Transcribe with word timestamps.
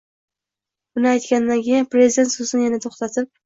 Buni 0.95 1.11
aytgandan 1.11 1.63
keyin 1.69 1.87
Prezident 1.95 2.35
so‘zini 2.35 2.67
yana 2.69 2.85
to‘xtatib 2.91 3.35